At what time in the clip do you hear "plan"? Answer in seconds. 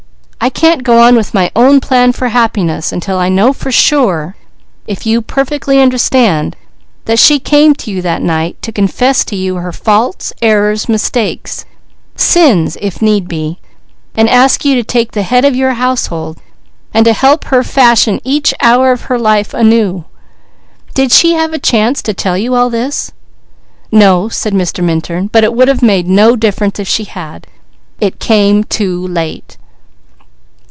1.81-2.13